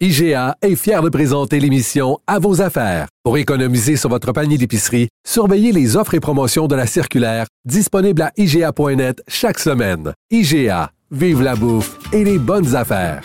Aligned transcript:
IGA 0.00 0.56
est 0.60 0.74
fier 0.74 1.02
de 1.02 1.08
présenter 1.08 1.60
l'émission 1.60 2.18
À 2.26 2.40
vos 2.40 2.60
affaires. 2.60 3.06
Pour 3.22 3.38
économiser 3.38 3.96
sur 3.96 4.10
votre 4.10 4.32
panier 4.32 4.58
d'épicerie, 4.58 5.08
surveillez 5.24 5.70
les 5.70 5.96
offres 5.96 6.14
et 6.14 6.20
promotions 6.20 6.66
de 6.66 6.74
la 6.74 6.88
circulaire 6.88 7.46
disponible 7.64 8.22
à 8.22 8.32
IGA.net 8.36 9.22
chaque 9.28 9.60
semaine. 9.60 10.12
IGA, 10.32 10.90
vive 11.12 11.42
la 11.42 11.54
bouffe 11.54 11.96
et 12.12 12.24
les 12.24 12.38
bonnes 12.38 12.74
affaires. 12.74 13.22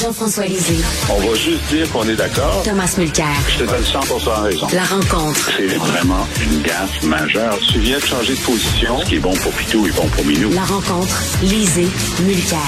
Jean-François 0.00 0.46
Lisée. 0.46 0.76
On 1.10 1.20
va 1.20 1.34
juste 1.34 1.62
dire 1.70 1.90
qu'on 1.90 2.08
est 2.08 2.14
d'accord. 2.14 2.62
Thomas 2.62 2.94
Mulcair. 2.96 3.26
Je 3.48 3.64
te 3.64 3.68
donne 3.68 3.82
100% 3.82 4.42
raison. 4.42 4.66
La 4.72 4.84
rencontre. 4.84 5.50
C'est 5.56 5.66
vraiment 5.66 6.26
une 6.40 6.62
gaffe 6.62 7.02
majeure. 7.02 7.58
Tu 7.72 7.80
viens 7.80 7.98
de 7.98 8.04
changer 8.04 8.34
de 8.34 8.40
position. 8.40 9.00
Ce 9.00 9.06
qui 9.06 9.16
est 9.16 9.20
bon 9.20 9.34
pour 9.34 9.52
Pitou 9.52 9.86
est 9.88 9.96
bon 9.96 10.06
pour 10.06 10.24
Minou. 10.24 10.50
La 10.52 10.64
rencontre. 10.64 11.20
Lisée. 11.42 11.88
Mulcair. 12.20 12.58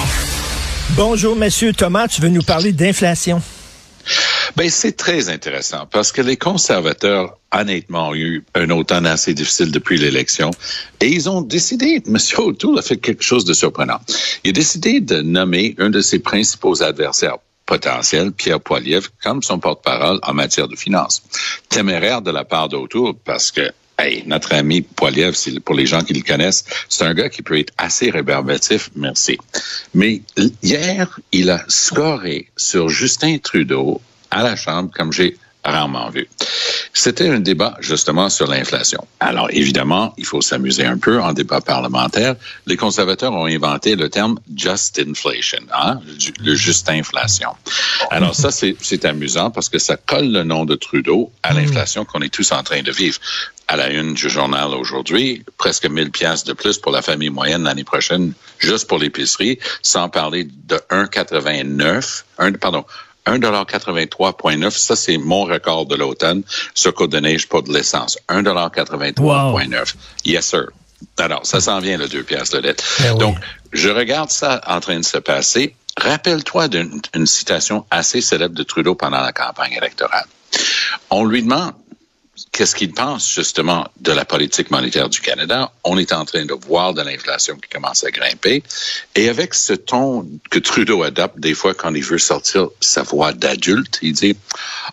Bonjour, 0.96 1.36
monsieur 1.36 1.72
Thomas. 1.72 2.08
Tu 2.08 2.20
veux 2.20 2.30
nous 2.30 2.42
parler 2.42 2.72
d'inflation? 2.72 3.40
Ben, 4.56 4.68
c'est 4.68 4.96
très 4.96 5.28
intéressant 5.28 5.86
parce 5.86 6.12
que 6.12 6.22
les 6.22 6.36
conservateurs, 6.36 7.38
honnêtement, 7.52 8.08
ont 8.10 8.14
eu 8.14 8.44
un 8.54 8.70
automne 8.70 9.06
assez 9.06 9.34
difficile 9.34 9.70
depuis 9.70 9.98
l'élection 9.98 10.50
et 11.00 11.08
ils 11.08 11.28
ont 11.28 11.42
décidé, 11.42 12.02
M. 12.06 12.16
O'Toole 12.38 12.78
a 12.78 12.82
fait 12.82 12.96
quelque 12.96 13.22
chose 13.22 13.44
de 13.44 13.52
surprenant. 13.52 14.00
Il 14.44 14.50
a 14.50 14.52
décidé 14.52 15.00
de 15.00 15.20
nommer 15.22 15.74
un 15.78 15.90
de 15.90 16.00
ses 16.00 16.18
principaux 16.18 16.82
adversaires 16.82 17.38
potentiels, 17.66 18.32
Pierre 18.32 18.60
Poilievre, 18.60 19.08
comme 19.22 19.42
son 19.42 19.60
porte-parole 19.60 20.18
en 20.22 20.34
matière 20.34 20.66
de 20.66 20.76
finances. 20.76 21.22
Téméraire 21.68 22.20
de 22.20 22.32
la 22.32 22.44
part 22.44 22.68
d'Autour 22.68 23.14
parce 23.24 23.50
que 23.52 23.70
Hey, 24.02 24.22
notre 24.24 24.54
ami 24.54 24.80
Poiliev, 24.80 25.36
pour 25.62 25.74
les 25.74 25.84
gens 25.84 26.02
qui 26.02 26.14
le 26.14 26.22
connaissent, 26.22 26.64
c'est 26.88 27.04
un 27.04 27.12
gars 27.12 27.28
qui 27.28 27.42
peut 27.42 27.58
être 27.58 27.74
assez 27.76 28.08
rébarbatif, 28.08 28.88
merci. 28.96 29.36
Mais 29.92 30.22
hier, 30.62 31.20
il 31.32 31.50
a 31.50 31.62
scoré 31.68 32.48
sur 32.56 32.88
Justin 32.88 33.36
Trudeau 33.36 34.00
à 34.30 34.42
la 34.42 34.56
Chambre 34.56 34.90
comme 34.94 35.12
j'ai 35.12 35.36
rarement 35.64 36.08
vu. 36.10 36.28
C'était 36.92 37.28
un 37.28 37.40
débat 37.40 37.76
justement 37.80 38.30
sur 38.30 38.46
l'inflation. 38.46 39.06
Alors 39.20 39.48
évidemment, 39.50 40.14
il 40.16 40.24
faut 40.24 40.40
s'amuser 40.40 40.84
un 40.84 40.98
peu 40.98 41.20
en 41.20 41.32
débat 41.32 41.60
parlementaire. 41.60 42.34
Les 42.66 42.76
conservateurs 42.76 43.32
ont 43.32 43.46
inventé 43.46 43.94
le 43.94 44.08
terme 44.08 44.38
just 44.56 44.98
inflation, 44.98 45.60
hein? 45.72 46.00
le 46.42 46.54
juste 46.54 46.88
inflation. 46.88 47.50
Alors 48.10 48.34
ça, 48.34 48.50
c'est 48.50 49.04
amusant 49.04 49.50
parce 49.50 49.68
que 49.68 49.78
ça 49.78 49.96
colle 49.96 50.32
le 50.32 50.44
nom 50.44 50.64
de 50.64 50.74
Trudeau 50.74 51.30
à 51.42 51.52
l'inflation 51.52 52.04
qu'on 52.04 52.22
est 52.22 52.32
tous 52.32 52.52
en 52.52 52.62
train 52.62 52.82
de 52.82 52.90
vivre. 52.90 53.18
À 53.68 53.76
la 53.76 53.90
une 53.90 54.14
du 54.14 54.28
journal 54.28 54.70
aujourd'hui, 54.74 55.44
presque 55.56 55.86
1000 55.86 56.10
pièces 56.10 56.42
de 56.42 56.54
plus 56.54 56.78
pour 56.78 56.90
la 56.90 57.02
famille 57.02 57.30
moyenne 57.30 57.62
l'année 57.62 57.84
prochaine, 57.84 58.32
juste 58.58 58.88
pour 58.88 58.98
l'épicerie, 58.98 59.60
sans 59.80 60.08
parler 60.08 60.48
de 60.66 60.74
1,89, 60.90 62.24
pardon, 62.58 62.84
1,83,9. 63.38 64.70
Ça, 64.70 64.96
c'est 64.96 65.18
mon 65.18 65.44
record 65.44 65.86
de 65.86 65.96
l'automne. 65.96 66.42
Ce 66.74 66.88
code 66.88 67.10
de 67.10 67.20
neige, 67.20 67.48
pas 67.48 67.62
de 67.62 67.72
l'essence. 67.72 68.18
1,83,9. 68.28 69.94
Yes, 70.24 70.46
sir. 70.46 70.66
Alors, 71.18 71.46
ça 71.46 71.60
s'en 71.60 71.80
vient, 71.80 71.96
le 71.96 72.08
2 72.08 72.22
piastres 72.22 72.56
de 72.56 72.62
lettre. 72.62 72.84
Ben 73.00 73.16
Donc, 73.16 73.36
je 73.72 73.88
regarde 73.88 74.30
ça 74.30 74.60
en 74.66 74.80
train 74.80 74.98
de 74.98 75.04
se 75.04 75.18
passer. 75.18 75.74
Rappelle-toi 75.96 76.68
d'une 76.68 77.26
citation 77.26 77.84
assez 77.90 78.20
célèbre 78.20 78.54
de 78.54 78.62
Trudeau 78.62 78.94
pendant 78.94 79.20
la 79.20 79.32
campagne 79.32 79.72
électorale. 79.72 80.26
On 81.10 81.24
lui 81.24 81.42
demande 81.42 81.72
qu'est-ce 82.52 82.74
qu'il 82.74 82.92
pense 82.92 83.32
justement 83.34 83.86
de 84.00 84.12
la 84.12 84.24
politique 84.24 84.70
monétaire 84.70 85.08
du 85.08 85.20
Canada? 85.20 85.72
On 85.84 85.98
est 85.98 86.12
en 86.12 86.24
train 86.24 86.44
de 86.44 86.54
voir 86.54 86.94
de 86.94 87.02
l'inflation 87.02 87.56
qui 87.56 87.68
commence 87.68 88.04
à 88.04 88.10
grimper. 88.10 88.62
Et 89.14 89.28
avec 89.28 89.54
ce 89.54 89.72
ton 89.72 90.28
que 90.50 90.58
Trudeau 90.58 91.02
adopte 91.02 91.38
des 91.38 91.54
fois 91.54 91.74
quand 91.74 91.94
il 91.94 92.04
veut 92.04 92.18
sortir 92.18 92.68
sa 92.80 93.02
voix 93.02 93.32
d'adulte, 93.32 93.98
il 94.02 94.12
dit, 94.12 94.36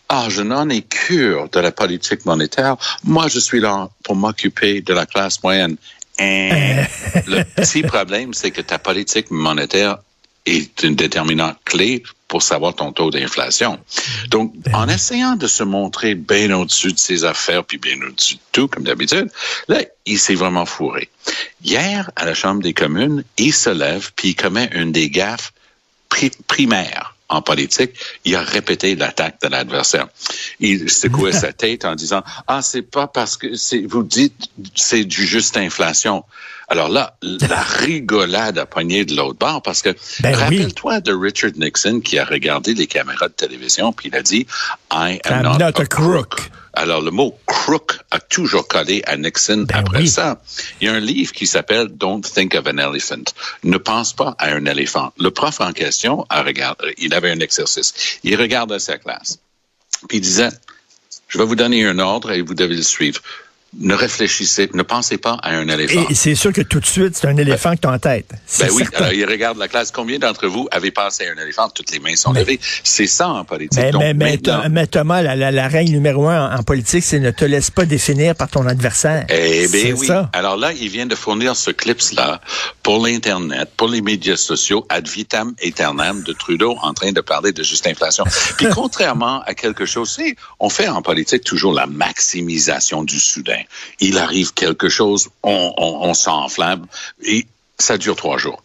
ah, 0.10 0.28
je 0.30 0.42
n'en 0.42 0.70
ai 0.70 0.82
cure 0.82 1.50
de 1.50 1.60
la 1.60 1.72
politique 1.72 2.26
monétaire. 2.26 2.78
Moi, 3.04 3.28
je 3.28 3.40
suis 3.40 3.60
là 3.60 3.90
pour 4.04 4.16
m'occuper 4.16 4.82
de 4.82 4.94
la 4.94 5.06
classe 5.06 5.44
moyenne. 5.44 5.78
Et 6.20 6.50
le 7.28 7.44
petit 7.44 7.84
problème, 7.84 8.34
c'est 8.34 8.52
que 8.52 8.62
ta 8.62 8.80
politique 8.80 9.32
monétaire 9.32 9.98
est 10.46 10.84
une 10.84 10.96
déterminante 10.96 11.58
clé 11.66 12.04
pour 12.28 12.44
savoir 12.44 12.76
ton 12.76 12.92
taux 12.92 13.10
d'inflation. 13.10 13.80
Donc, 14.30 14.54
en 14.74 14.88
essayant 14.88 15.36
de 15.36 15.48
se 15.48 15.64
montrer 15.64 16.16
bien 16.16 16.52
au-dessus 16.52 16.94
de 16.94 17.00
ses 17.00 17.24
affaires, 17.24 17.64
puis 17.64 17.78
bien 17.78 18.02
au-dessus 18.02 18.36
de 18.36 18.42
tout, 18.52 18.68
comme 18.68 18.84
d'habitude, 18.84 19.30
là, 19.68 19.82
il 20.06 20.20
s'est 20.20 20.36
vraiment 20.36 20.66
fourré. 20.66 21.10
Hier, 21.64 22.12
à 22.16 22.26
la 22.26 22.34
Chambre 22.34 22.62
des 22.62 22.74
communes, 22.74 23.24
il 23.38 23.54
se 23.54 23.70
lève, 23.70 24.12
puis 24.16 24.30
il 24.30 24.36
commet 24.36 24.70
une 24.74 24.92
des 24.92 25.10
gaffes 25.10 25.54
primaires 26.48 27.17
en 27.30 27.42
politique, 27.42 27.92
il 28.26 28.36
a 28.36 28.42
répété 28.42 28.96
l'attaque 28.96 29.42
de 29.42 29.50
l'adversaire. 29.50 30.08
Il 30.60 30.90
secouait 30.90 31.34
sa 31.34 31.52
tête 31.64 31.86
en 31.86 31.96
disant 31.96 32.24
ah 32.48 32.62
c'est 32.62 32.82
pas 32.82 33.08
parce 33.08 33.38
que 33.38 33.56
c'est 33.56 33.86
vous 33.86 34.04
dites 34.04 34.50
c'est 34.76 35.04
du 35.04 35.26
juste 35.26 35.58
inflation. 35.58 36.24
Alors 36.70 36.90
là, 36.90 37.16
la 37.22 37.62
rigolade 37.80 38.58
a 38.58 38.66
pogné 38.66 39.06
de 39.06 39.16
l'autre 39.16 39.40
bord 39.40 39.62
parce 39.62 39.82
que 39.82 39.90
Ben 40.22 40.36
oui. 40.36 40.42
rappelle-toi 40.44 41.00
de 41.02 41.14
Richard 41.14 41.52
Nixon 41.56 42.02
qui 42.02 42.20
a 42.20 42.26
regardé 42.26 42.74
les 42.74 42.88
caméras 42.88 43.28
de 43.30 43.34
télévision 43.34 43.94
puis 43.94 44.10
il 44.10 44.16
a 44.16 44.22
dit 44.22 44.46
I 44.92 45.20
am 45.26 45.38
I'm 45.38 45.44
not, 45.44 45.58
not 45.60 45.64
a, 45.80 45.82
a 45.82 45.86
crook. 45.86 46.30
crook. 46.30 46.52
Alors 46.78 47.02
le 47.02 47.10
mot 47.10 47.36
crook 47.48 47.98
a 48.12 48.20
toujours 48.20 48.68
collé 48.68 49.02
à 49.08 49.18
Nixon 49.18 49.66
Ben 49.68 49.78
après 49.78 50.02
oui. 50.02 50.08
ça. 50.08 50.40
Il 50.80 50.88
y 50.88 50.90
a 50.90 50.94
un 50.94 51.00
livre 51.00 51.34
qui 51.34 51.48
s'appelle 51.48 51.88
Don't 51.88 52.22
Think 52.22 52.54
of 52.54 52.68
an 52.68 52.78
Elephant. 52.78 53.24
Ne 53.64 53.78
pense 53.78 54.14
pas 54.14 54.36
à 54.38 54.50
un 54.52 54.64
éléphant. 54.66 55.12
Le 55.18 55.32
prof 55.32 55.60
en 55.60 55.74
question 55.74 56.28
a 56.30 56.44
regardé, 56.44 56.94
il 57.00 57.16
avait 57.16 57.32
un 57.32 57.40
exercice. 57.40 58.20
Il 58.24 58.40
regardait 58.40 58.78
sa 58.78 59.00
classe. 59.00 59.40
Puis 60.08 60.20
il 60.20 60.22
disait, 60.22 60.50
je 61.28 61.40
vais 61.40 61.46
vous 61.46 61.56
donner 61.56 61.84
un 61.84 61.98
ordre 61.98 62.32
et 62.32 62.44
vous 62.44 62.54
devez 62.54 62.76
le 62.76 62.84
suivre. 62.84 63.22
Ne 63.80 63.94
réfléchissez, 63.94 64.70
ne 64.74 64.82
pensez 64.82 65.18
pas 65.18 65.38
à 65.44 65.52
un 65.52 65.68
éléphant. 65.68 66.06
Et 66.10 66.16
c'est 66.16 66.36
sûr 66.36 66.54
que 66.54 66.62
tout 66.62 66.80
de 66.80 66.86
suite, 66.86 67.16
c'est 67.18 67.28
un 67.28 67.36
éléphant 67.38 67.76
que 67.76 67.82
tu 67.82 67.88
as 67.88 67.92
en 67.92 68.00
tête. 68.00 68.26
Ben 68.60 68.70
oui, 68.72 68.84
alors 68.96 69.12
il 69.12 69.26
regarde 69.26 69.58
la 69.58 69.68
classe. 69.68 69.92
Combien 69.92 70.18
d'entre 70.20 70.48
vous 70.48 70.68
avez 70.72 70.90
pensé 70.90 71.28
à 71.28 71.32
un 71.38 71.44
éléphant? 71.44 71.70
Toutes 71.70 71.92
les 71.92 72.00
mains 72.00 72.16
sont 72.16 72.32
levées? 72.34 72.60
C'est 72.84 73.08
ça 73.08 73.28
en 73.28 73.44
politique. 73.44 73.78
Mais, 73.78 73.92
Donc, 73.92 74.02
mais, 74.02 74.14
mais, 74.14 74.32
maintenant- 74.32 74.62
Tho- 74.64 74.70
mais 74.70 74.88
Thomas, 74.88 75.22
la, 75.22 75.36
la- 75.36 75.52
la 75.52 75.68
règle 75.68 75.92
numéro 75.92 76.28
un 76.28 76.50
en, 76.50 76.60
en 76.60 76.64
politique, 76.64 77.04
c'est 77.04 77.20
ne 77.20 77.30
te 77.32 77.44
laisse 77.46 77.70
pas 77.70 77.86
définir 77.86 78.36
par 78.36 78.50
ton 78.50 78.66
adversaire. 78.66 79.26
Eh 79.30 79.68
bien 79.68 79.82
c'est 79.82 79.94
oui. 79.94 80.08
ça. 80.08 80.30
Alors 80.34 80.58
là, 80.58 80.72
il 80.74 80.90
vient 80.90 81.06
de 81.06 81.16
fournir 81.16 81.56
ce 81.56 81.70
clip-là 81.72 82.42
pour 82.84 83.06
l'Internet, 83.06 83.70
pour 83.76 83.90
les 83.90 84.02
médias 84.02 84.38
sociaux, 84.38 84.86
ad 84.90 85.08
vitam 85.08 85.54
aeternam 85.62 86.24
de 86.24 86.32
Trudeau 86.34 86.78
en 86.82 86.94
train 86.94 87.12
de 87.12 87.22
parler 87.22 87.52
de 87.52 87.64
juste 87.64 87.86
inflation. 87.86 88.24
Puis 88.58 88.68
contrairement 88.74 89.42
à 89.42 89.54
quelque 89.54 89.86
chose, 89.86 90.18
on 90.60 90.70
fait 90.70 90.88
en 90.88 91.02
politique 91.02 91.44
toujours 91.44 91.74
la 91.74 91.86
maximisation 91.86 93.04
du 93.04 93.20
soudain. 93.20 93.62
Il 94.00 94.18
arrive 94.18 94.54
quelque 94.54 94.90
chose, 94.90 95.30
on, 95.44 95.74
on, 95.78 96.10
on 96.10 96.14
s'enflamme 96.14 96.86
et 97.24 97.46
ça 97.78 97.98
dure 97.98 98.16
trois 98.16 98.38
jours. 98.38 98.64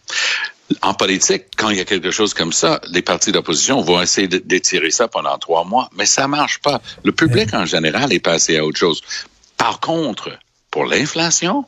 En 0.80 0.94
politique, 0.94 1.44
quand 1.56 1.68
il 1.68 1.76
y 1.76 1.80
a 1.80 1.84
quelque 1.84 2.10
chose 2.10 2.32
comme 2.32 2.52
ça, 2.52 2.80
les 2.90 3.02
partis 3.02 3.30
d'opposition 3.30 3.82
vont 3.82 4.00
essayer 4.00 4.26
d'étirer 4.28 4.90
ça 4.90 5.06
pendant 5.06 5.36
trois 5.38 5.64
mois, 5.64 5.90
mais 5.94 6.06
ça 6.06 6.26
marche 6.28 6.60
pas. 6.60 6.80
Le 7.04 7.12
public 7.12 7.52
en 7.52 7.66
général 7.66 8.12
est 8.12 8.20
passé 8.20 8.56
à 8.56 8.64
autre 8.64 8.78
chose. 8.78 9.02
Par 9.58 9.80
contre, 9.80 10.30
pour 10.70 10.86
l'inflation, 10.86 11.66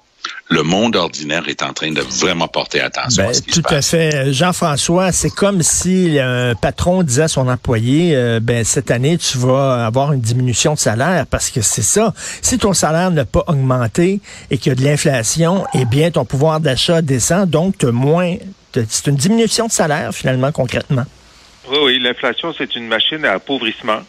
le 0.48 0.62
monde 0.62 0.96
ordinaire 0.96 1.48
est 1.48 1.62
en 1.62 1.72
train 1.72 1.90
de 1.90 2.00
vraiment 2.00 2.48
porter 2.48 2.80
attention 2.80 3.24
Ben, 3.24 3.30
à 3.30 3.34
ce 3.34 3.42
qui 3.42 3.50
tout 3.50 3.68
se 3.68 3.74
à 3.74 3.82
fait. 3.82 4.32
Jean-François, 4.32 5.10
c'est 5.12 5.30
comme 5.30 5.62
si 5.62 6.18
un 6.20 6.54
patron 6.54 7.02
disait 7.02 7.22
à 7.22 7.28
son 7.28 7.48
employé, 7.48 8.14
euh, 8.14 8.40
ben, 8.40 8.64
cette 8.64 8.90
année, 8.90 9.18
tu 9.18 9.38
vas 9.38 9.86
avoir 9.86 10.12
une 10.12 10.20
diminution 10.20 10.74
de 10.74 10.78
salaire 10.78 11.26
parce 11.26 11.50
que 11.50 11.62
c'est 11.62 11.82
ça. 11.82 12.12
Si 12.42 12.58
ton 12.58 12.72
salaire 12.72 13.10
n'a 13.10 13.24
pas 13.24 13.44
augmenté 13.46 14.20
et 14.50 14.58
qu'il 14.58 14.70
y 14.70 14.72
a 14.72 14.76
de 14.76 14.84
l'inflation, 14.84 15.64
eh 15.74 15.84
bien, 15.84 16.10
ton 16.10 16.24
pouvoir 16.24 16.60
d'achat 16.60 17.02
descend, 17.02 17.48
donc 17.48 17.78
tu 17.78 17.86
moins, 17.86 18.36
c'est 18.88 19.06
une 19.06 19.16
diminution 19.16 19.66
de 19.66 19.72
salaire, 19.72 20.12
finalement, 20.14 20.52
concrètement. 20.52 21.04
Oui, 21.68 21.78
oui, 21.82 21.98
l'inflation, 21.98 22.52
c'est 22.56 22.76
une 22.76 22.86
machine 22.86 23.24
à 23.24 23.32
appauvrissement. 23.32 24.00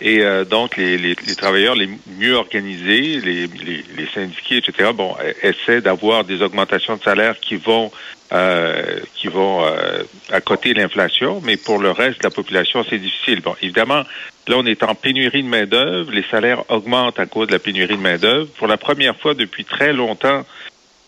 Et 0.00 0.20
euh, 0.20 0.44
donc, 0.44 0.76
les, 0.76 0.98
les, 0.98 1.16
les, 1.26 1.34
travailleurs 1.36 1.74
les 1.74 1.88
mieux 2.18 2.34
organisés, 2.34 3.20
les, 3.20 3.46
les, 3.46 4.06
syndiqués, 4.14 4.58
etc., 4.58 4.90
bon, 4.94 5.14
essaient 5.42 5.80
d'avoir 5.80 6.24
des 6.24 6.42
augmentations 6.42 6.96
de 6.96 7.02
salaire 7.02 7.40
qui 7.40 7.56
vont 7.56 7.90
euh, 8.32 8.98
qui 9.14 9.28
vont 9.28 9.64
euh, 9.64 10.02
à 10.32 10.40
côté 10.40 10.74
l'inflation, 10.74 11.40
mais 11.44 11.56
pour 11.56 11.78
le 11.78 11.92
reste 11.92 12.18
de 12.18 12.24
la 12.24 12.30
population, 12.30 12.84
c'est 12.88 12.98
difficile. 12.98 13.40
Bon, 13.40 13.54
évidemment, 13.62 14.02
là, 14.48 14.56
on 14.56 14.66
est 14.66 14.82
en 14.82 14.96
pénurie 14.96 15.44
de 15.44 15.48
main-d'œuvre, 15.48 16.10
les 16.10 16.24
salaires 16.24 16.68
augmentent 16.68 17.20
à 17.20 17.26
cause 17.26 17.46
de 17.46 17.52
la 17.52 17.60
pénurie 17.60 17.96
de 17.96 18.02
main-d'œuvre. 18.02 18.48
Pour 18.58 18.66
la 18.66 18.76
première 18.76 19.16
fois 19.16 19.34
depuis 19.34 19.64
très 19.64 19.92
longtemps, 19.92 20.44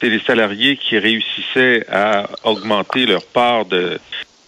c'est 0.00 0.11
les 0.11 0.20
salariés 0.20 0.76
qui 0.76 0.96
réussissaient 0.96 1.85
à 1.90 2.31
augmenter 2.44 3.05
leur 3.05 3.25
part 3.25 3.64
de 3.64 3.99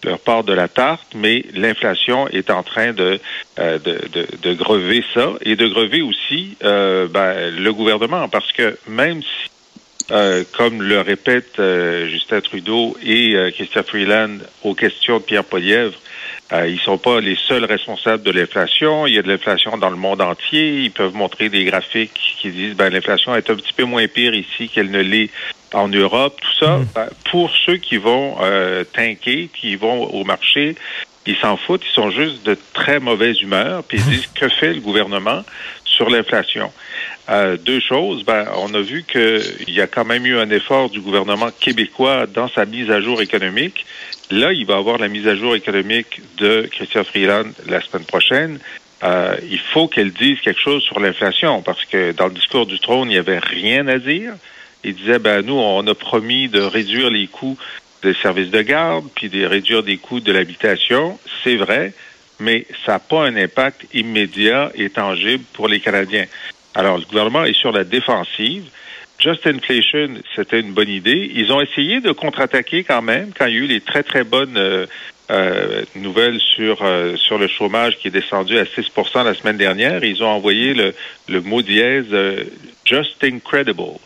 leur 0.04 0.18
part 0.18 0.44
de 0.44 0.52
la 0.52 0.68
tarte, 0.68 1.14
mais 1.14 1.44
l'inflation 1.54 2.28
est 2.28 2.50
en 2.50 2.62
train 2.62 2.92
de, 2.92 3.20
euh, 3.58 3.78
de, 3.78 4.00
de, 4.12 4.26
de, 4.42 4.54
grever 4.54 5.04
ça 5.14 5.32
et 5.42 5.56
de 5.56 5.66
grever 5.68 6.02
aussi 6.02 6.56
euh, 6.64 7.06
ben, 7.08 7.54
le 7.54 7.72
gouvernement, 7.72 8.28
parce 8.28 8.50
que 8.52 8.76
même 8.88 9.22
si, 9.22 9.50
euh, 10.10 10.42
comme 10.56 10.82
le 10.82 11.00
répètent 11.00 11.60
euh, 11.60 12.08
Justin 12.08 12.40
Trudeau 12.40 12.96
et 13.04 13.36
euh, 13.36 13.52
Christian 13.52 13.84
Freeland 13.84 14.38
aux 14.64 14.74
questions 14.74 15.18
de 15.18 15.22
Pierre 15.22 15.44
Polièvre, 15.44 15.94
ils 16.66 16.80
sont 16.80 16.98
pas 16.98 17.20
les 17.20 17.36
seuls 17.36 17.64
responsables 17.64 18.24
de 18.24 18.32
l'inflation. 18.32 19.06
Il 19.06 19.14
y 19.14 19.18
a 19.20 19.22
de 19.22 19.28
l'inflation 19.28 19.78
dans 19.78 19.88
le 19.88 19.94
monde 19.94 20.20
entier. 20.20 20.80
Ils 20.80 20.90
peuvent 20.90 21.14
montrer 21.14 21.48
des 21.48 21.62
graphiques 21.64 22.36
qui 22.40 22.50
disent 22.50 22.74
ben 22.74 22.90
l'inflation 22.90 23.36
est 23.36 23.48
un 23.48 23.54
petit 23.54 23.72
peu 23.72 23.84
moins 23.84 24.08
pire 24.08 24.34
ici 24.34 24.68
qu'elle 24.68 24.90
ne 24.90 25.00
l'est 25.00 25.30
en 25.72 25.88
Europe, 25.88 26.40
tout 26.40 26.64
ça, 26.64 26.78
mm. 26.78 26.86
ben, 26.94 27.08
pour 27.30 27.50
ceux 27.64 27.76
qui 27.76 27.96
vont 27.96 28.36
euh, 28.40 28.84
tanker, 28.84 29.48
qui 29.54 29.76
vont 29.76 30.04
au 30.04 30.24
marché, 30.24 30.74
ils 31.26 31.36
s'en 31.36 31.56
foutent, 31.56 31.84
ils 31.84 31.94
sont 31.94 32.10
juste 32.10 32.44
de 32.44 32.56
très 32.72 32.98
mauvaise 32.98 33.40
humeur, 33.40 33.84
puis 33.84 33.98
ils 33.98 34.04
mm. 34.04 34.10
disent 34.10 34.26
que 34.34 34.48
fait 34.48 34.72
le 34.72 34.80
gouvernement 34.80 35.44
sur 35.84 36.08
l'inflation? 36.08 36.72
Euh, 37.28 37.56
deux 37.56 37.80
choses, 37.80 38.24
ben, 38.24 38.46
on 38.56 38.74
a 38.74 38.80
vu 38.80 39.04
qu'il 39.04 39.70
y 39.70 39.80
a 39.80 39.86
quand 39.86 40.04
même 40.04 40.26
eu 40.26 40.38
un 40.38 40.50
effort 40.50 40.90
du 40.90 41.00
gouvernement 41.00 41.50
québécois 41.60 42.26
dans 42.26 42.48
sa 42.48 42.64
mise 42.64 42.90
à 42.90 43.00
jour 43.00 43.22
économique. 43.22 43.86
Là, 44.30 44.52
il 44.52 44.66
va 44.66 44.76
avoir 44.76 44.98
la 44.98 45.08
mise 45.08 45.28
à 45.28 45.36
jour 45.36 45.54
économique 45.54 46.20
de 46.38 46.68
Christian 46.72 47.04
Freeland 47.04 47.50
la 47.66 47.80
semaine 47.80 48.04
prochaine. 48.04 48.58
Euh, 49.02 49.36
il 49.48 49.58
faut 49.58 49.88
qu'elle 49.88 50.12
dise 50.12 50.40
quelque 50.40 50.60
chose 50.60 50.82
sur 50.82 51.00
l'inflation, 51.00 51.62
parce 51.62 51.84
que 51.84 52.12
dans 52.12 52.26
le 52.26 52.34
discours 52.34 52.66
du 52.66 52.78
trône, 52.80 53.08
il 53.08 53.12
n'y 53.12 53.18
avait 53.18 53.38
rien 53.38 53.86
à 53.86 53.98
dire. 53.98 54.32
Il 54.84 54.94
disait, 54.94 55.18
ben 55.18 55.44
nous, 55.44 55.54
on 55.54 55.86
a 55.86 55.94
promis 55.94 56.48
de 56.48 56.60
réduire 56.60 57.10
les 57.10 57.26
coûts 57.26 57.58
des 58.02 58.14
services 58.14 58.50
de 58.50 58.62
garde, 58.62 59.06
puis 59.14 59.28
de 59.28 59.44
réduire 59.44 59.82
des 59.82 59.98
coûts 59.98 60.20
de 60.20 60.32
l'habitation. 60.32 61.18
C'est 61.44 61.56
vrai, 61.56 61.92
mais 62.38 62.66
ça 62.86 62.92
n'a 62.92 62.98
pas 62.98 63.26
un 63.26 63.36
impact 63.36 63.86
immédiat 63.92 64.72
et 64.74 64.90
tangible 64.90 65.44
pour 65.52 65.68
les 65.68 65.80
Canadiens. 65.80 66.26
Alors, 66.74 66.98
le 66.98 67.04
gouvernement 67.04 67.44
est 67.44 67.58
sur 67.58 67.72
la 67.72 67.84
défensive. 67.84 68.64
Just 69.18 69.46
Inflation, 69.46 70.14
c'était 70.34 70.60
une 70.60 70.72
bonne 70.72 70.88
idée. 70.88 71.30
Ils 71.34 71.52
ont 71.52 71.60
essayé 71.60 72.00
de 72.00 72.10
contre-attaquer 72.10 72.84
quand 72.84 73.02
même 73.02 73.32
quand 73.36 73.46
il 73.46 73.54
y 73.54 73.56
a 73.56 73.60
eu 73.60 73.66
les 73.66 73.82
très, 73.82 74.02
très 74.02 74.24
bonnes 74.24 74.56
euh, 74.56 74.86
euh, 75.30 75.84
nouvelles 75.96 76.40
sur, 76.40 76.78
euh, 76.82 77.16
sur 77.16 77.36
le 77.36 77.46
chômage 77.46 77.98
qui 77.98 78.08
est 78.08 78.12
descendu 78.12 78.56
à 78.58 78.64
6% 78.64 79.22
la 79.24 79.34
semaine 79.34 79.58
dernière. 79.58 80.02
Ils 80.02 80.22
ont 80.22 80.28
envoyé 80.28 80.72
le, 80.72 80.94
le 81.28 81.40
mot 81.42 81.60
dièse 81.60 82.06
Just 82.86 83.22
Incredible. 83.22 83.98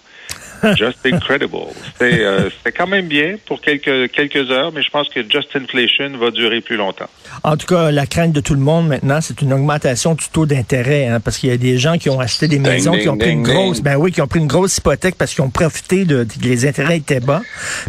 Just 0.77 0.99
Incredible. 1.05 1.57
Euh, 2.01 2.51
c'était 2.57 2.77
quand 2.77 2.87
même 2.87 3.07
bien 3.07 3.37
pour 3.47 3.61
quelques, 3.61 4.11
quelques 4.11 4.51
heures, 4.51 4.73
mais 4.73 4.83
je 4.83 4.91
pense 4.91 5.09
que 5.09 5.21
Just 5.29 5.55
Inflation 5.55 6.17
va 6.19 6.31
durer 6.31 6.61
plus 6.61 6.77
longtemps. 6.77 7.09
En 7.43 7.57
tout 7.57 7.67
cas, 7.67 7.91
la 7.91 8.07
crainte 8.07 8.33
de 8.33 8.41
tout 8.41 8.55
le 8.55 8.61
monde 8.61 8.89
maintenant, 8.89 9.21
c'est 9.21 9.43
une 9.43 9.53
augmentation 9.53 10.15
du 10.15 10.29
taux 10.29 10.47
d'intérêt, 10.47 11.07
hein, 11.07 11.21
parce 11.21 11.39
qu'il 11.39 11.51
y 11.51 11.53
a 11.53 11.57
des 11.57 11.79
gens 11.79 11.99
qui 11.99 12.09
ont 12.11 12.21
acheté 12.21 12.49
des 12.49 12.59
maisons, 12.59 12.93
qui 12.93 13.09
ont 13.09 13.19
pris 13.19 13.31
une 13.31 13.43
grosse, 13.43 13.81
ben 13.81 13.97
oui, 13.97 14.13
qui 14.13 14.21
ont 14.21 14.27
pris 14.27 14.41
une 14.41 14.47
grosse 14.47 14.79
hypothèque 14.79 15.17
parce 15.17 15.35
qu'ils 15.35 15.45
ont 15.45 15.51
profité 15.51 16.05
de, 16.05 16.27
les 16.43 16.67
intérêts 16.67 16.99
étaient 16.99 17.21
bas. 17.21 17.43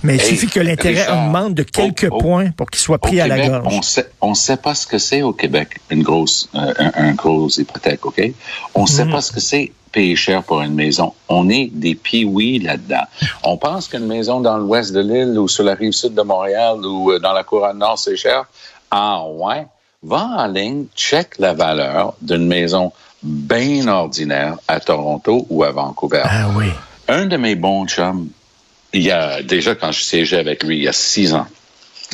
Mais 0.03 0.15
il 0.15 0.21
suffit 0.21 0.47
que 0.47 0.59
l'intérêt 0.59 1.07
augmente 1.09 1.53
de 1.53 1.63
quelques 1.63 2.09
points 2.09 2.51
pour 2.51 2.69
qu'il 2.69 2.81
soit 2.81 2.99
pris 2.99 3.19
à 3.21 3.27
la 3.27 3.47
gorge. 3.47 3.73
On 3.73 3.81
sait, 3.81 4.09
on 4.21 4.33
sait 4.33 4.57
pas 4.57 4.75
ce 4.75 4.87
que 4.87 4.97
c'est 4.97 5.21
au 5.21 5.33
Québec, 5.33 5.79
une 5.89 6.03
grosse, 6.03 6.49
euh, 6.55 6.73
un, 6.77 7.13
grosse 7.13 7.57
hypothèque, 7.57 8.05
OK? 8.05 8.21
On 8.73 8.85
sait 8.85 9.05
mm. 9.05 9.11
pas 9.11 9.21
ce 9.21 9.31
que 9.31 9.39
c'est 9.39 9.71
payer 9.95 10.17
cher 10.17 10.43
pour 10.43 10.61
une 10.61 10.75
maison. 10.75 11.13
On 11.29 11.47
est 11.47 11.69
des 11.71 11.95
piouis 11.95 12.59
là-dedans. 12.59 13.05
On 13.43 13.55
pense 13.55 13.87
qu'une 13.87 14.05
maison 14.05 14.41
dans 14.41 14.57
l'ouest 14.57 14.91
de 14.91 14.99
l'île 14.99 15.39
ou 15.39 15.47
sur 15.47 15.63
la 15.63 15.73
rive 15.73 15.93
sud 15.93 16.13
de 16.13 16.21
Montréal 16.21 16.85
ou 16.85 17.11
euh, 17.11 17.19
dans 17.19 17.31
la 17.31 17.43
couronne 17.43 17.79
nord, 17.79 17.97
c'est 17.97 18.17
cher. 18.17 18.43
Ah 18.91 19.23
ouais? 19.25 19.65
Va 20.03 20.27
en 20.43 20.47
ligne, 20.47 20.85
check 20.95 21.39
la 21.39 21.53
valeur 21.53 22.13
d'une 22.21 22.45
maison 22.45 22.91
bien 23.23 23.87
ordinaire 23.87 24.57
à 24.67 24.81
Toronto 24.81 25.47
ou 25.49 25.63
à 25.63 25.71
Vancouver. 25.71 26.23
Ah 26.25 26.49
oui. 26.57 26.67
Un 27.07 27.25
de 27.27 27.37
mes 27.37 27.55
bons 27.55 27.87
chums, 27.87 28.27
il 28.91 29.03
y 29.03 29.11
a 29.11 29.41
déjà 29.41 29.75
quand 29.75 29.93
je 29.93 30.01
siégeais 30.01 30.39
avec 30.39 30.61
lui 30.63 30.75
il 30.77 30.83
y 30.83 30.89
a 30.89 30.93
six 30.93 31.33
ans, 31.33 31.47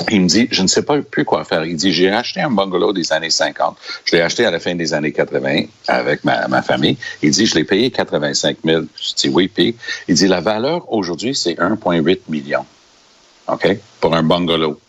il 0.09 0.21
me 0.21 0.27
dit, 0.27 0.47
je 0.51 0.61
ne 0.61 0.67
sais 0.67 0.83
pas 0.83 1.01
plus 1.01 1.25
quoi 1.25 1.43
faire. 1.43 1.65
Il 1.65 1.75
dit, 1.75 1.91
j'ai 1.91 2.09
acheté 2.09 2.41
un 2.41 2.49
bungalow 2.49 2.93
des 2.93 3.11
années 3.11 3.29
50. 3.29 3.77
Je 4.05 4.15
l'ai 4.15 4.21
acheté 4.21 4.45
à 4.45 4.51
la 4.51 4.59
fin 4.59 4.75
des 4.75 4.93
années 4.93 5.11
80 5.11 5.63
avec 5.87 6.23
ma, 6.23 6.47
ma 6.47 6.61
famille. 6.61 6.97
Il 7.21 7.31
dit, 7.31 7.45
je 7.45 7.55
l'ai 7.55 7.63
payé 7.63 7.91
85 7.91 8.57
000. 8.63 8.83
Je 8.95 9.13
dis, 9.15 9.29
oui, 9.29 9.47
puis 9.47 9.75
il 10.07 10.15
dit, 10.15 10.27
la 10.27 10.41
valeur 10.41 10.91
aujourd'hui, 10.91 11.35
c'est 11.35 11.55
1,8 11.55 12.19
million. 12.29 12.65
OK? 13.47 13.77
Pour 13.99 14.15
un 14.15 14.23
bungalow. 14.23 14.79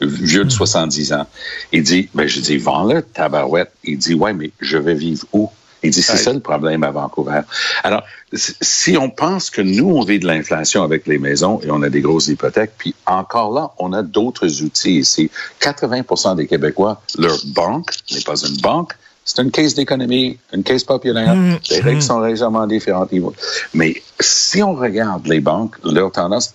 Vieux 0.00 0.44
de 0.44 0.50
70 0.50 1.10
hmm. 1.10 1.14
ans. 1.14 1.26
Il 1.72 1.82
dit, 1.82 2.08
ben, 2.14 2.26
je 2.26 2.40
dis, 2.40 2.56
vends-le, 2.56 3.02
tabarouette. 3.02 3.72
Il 3.84 3.98
dit, 3.98 4.14
ouais, 4.14 4.32
mais 4.32 4.50
je 4.60 4.78
vais 4.78 4.94
vivre 4.94 5.26
où? 5.32 5.50
Il 5.82 5.90
dit, 5.90 6.02
c'est 6.02 6.16
ça 6.16 6.32
le 6.32 6.40
problème 6.40 6.82
à 6.84 6.90
Vancouver. 6.90 7.40
Alors, 7.82 8.02
si 8.32 8.96
on 8.96 9.10
pense 9.10 9.50
que 9.50 9.62
nous, 9.62 9.88
on 9.88 10.02
vit 10.02 10.18
de 10.18 10.26
l'inflation 10.26 10.82
avec 10.82 11.06
les 11.06 11.18
maisons 11.18 11.60
et 11.62 11.70
on 11.70 11.82
a 11.82 11.88
des 11.88 12.00
grosses 12.00 12.28
hypothèques, 12.28 12.72
puis 12.76 12.94
encore 13.06 13.52
là, 13.52 13.70
on 13.78 13.92
a 13.92 14.02
d'autres 14.02 14.62
outils 14.62 14.98
ici. 14.98 15.30
80% 15.60 16.36
des 16.36 16.46
Québécois, 16.46 17.00
leur 17.18 17.38
banque 17.46 17.92
n'est 18.12 18.20
pas 18.20 18.36
une 18.44 18.56
banque, 18.58 18.92
c'est 19.24 19.42
une 19.42 19.50
caisse 19.50 19.74
d'économie, 19.74 20.38
une 20.52 20.62
caisse 20.62 20.84
populaire. 20.84 21.34
Mmh. 21.34 21.58
Les 21.70 21.80
règles 21.80 21.98
mmh. 21.98 22.02
sont 22.02 22.20
légèrement 22.20 22.66
différentes. 22.66 23.10
Mais 23.74 24.02
si 24.18 24.62
on 24.62 24.74
regarde 24.74 25.26
les 25.26 25.40
banques, 25.40 25.76
leur 25.84 26.10
tendance, 26.10 26.52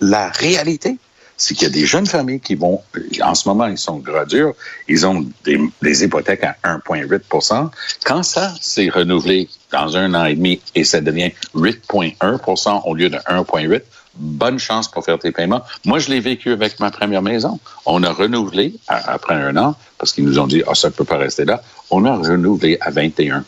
la 0.00 0.28
réalité, 0.30 0.98
c'est 1.36 1.54
qu'il 1.54 1.68
y 1.68 1.70
a 1.70 1.74
des 1.74 1.86
jeunes 1.86 2.06
familles 2.06 2.40
qui 2.40 2.54
vont, 2.54 2.80
en 3.22 3.34
ce 3.34 3.48
moment, 3.48 3.66
ils 3.66 3.78
sont 3.78 3.98
gradures, 3.98 4.54
ils 4.88 5.06
ont 5.06 5.26
des, 5.44 6.04
hypothèques 6.04 6.44
à 6.44 6.56
1,8% 6.64 7.70
Quand 8.04 8.22
ça 8.22 8.54
s'est 8.60 8.88
renouvelé 8.88 9.48
dans 9.72 9.96
un 9.96 10.14
an 10.14 10.24
et 10.24 10.34
demi 10.34 10.60
et 10.74 10.84
ça 10.84 11.00
devient 11.00 11.32
8,1% 11.54 12.82
au 12.84 12.94
lieu 12.94 13.10
de 13.10 13.16
1,8% 13.16 13.82
bonne 14.18 14.58
chance 14.58 14.90
pour 14.90 15.04
faire 15.04 15.18
tes 15.18 15.30
paiements. 15.30 15.62
Moi, 15.84 15.98
je 15.98 16.08
l'ai 16.08 16.20
vécu 16.20 16.52
avec 16.52 16.80
ma 16.80 16.90
première 16.90 17.22
maison. 17.22 17.58
On 17.84 18.02
a 18.02 18.10
renouvelé 18.12 18.74
après 18.88 19.34
un 19.34 19.56
an 19.56 19.76
parce 19.98 20.12
qu'ils 20.12 20.24
nous 20.24 20.38
ont 20.38 20.46
dit, 20.46 20.62
ah, 20.66 20.74
ça 20.74 20.88
ne 20.88 20.92
peut 20.92 21.04
pas 21.04 21.18
rester 21.18 21.44
là. 21.44 21.62
On 21.90 22.04
a 22.04 22.16
renouvelé 22.16 22.78
à 22.80 22.90
21 22.90 23.44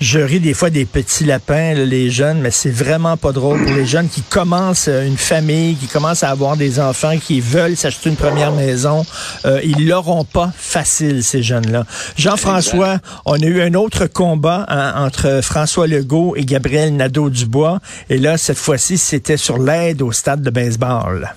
je 0.00 0.18
ris 0.18 0.40
des 0.40 0.54
fois 0.54 0.70
des 0.70 0.84
petits 0.84 1.24
lapins, 1.24 1.74
les 1.74 2.10
jeunes, 2.10 2.40
mais 2.40 2.50
c'est 2.50 2.70
vraiment 2.70 3.16
pas 3.16 3.32
drôle 3.32 3.62
pour 3.64 3.74
les 3.74 3.86
jeunes 3.86 4.08
qui 4.08 4.22
commencent 4.22 4.88
euh, 4.88 5.06
une 5.06 5.16
famille, 5.16 5.76
qui 5.76 5.86
commencent 5.86 6.22
à 6.22 6.30
avoir 6.30 6.56
des 6.56 6.80
enfants, 6.80 7.18
qui 7.18 7.40
veulent 7.40 7.76
s'acheter 7.76 8.10
une 8.10 8.16
première 8.16 8.52
maison. 8.52 9.04
Euh, 9.44 9.60
ils 9.62 9.88
l'auront 9.88 10.24
pas 10.24 10.52
facile, 10.56 11.22
ces 11.22 11.42
jeunes-là. 11.42 11.84
Jean-François, 12.16 12.98
on 13.24 13.34
a 13.34 13.46
eu 13.46 13.60
un 13.60 13.74
autre 13.74 14.06
combat 14.06 14.66
hein, 14.68 15.04
entre 15.04 15.40
François 15.42 15.86
Legault 15.86 16.34
et 16.36 16.44
Gabriel 16.44 16.94
Nadeau-Dubois. 16.96 17.80
Et 18.10 18.18
là, 18.18 18.36
cette 18.36 18.58
fois-ci, 18.58 18.98
c'était 18.98 19.36
sur 19.36 19.58
l'aide 19.58 20.02
au 20.02 20.12
stade 20.12 20.42
de 20.42 20.50
baseball. 20.50 21.34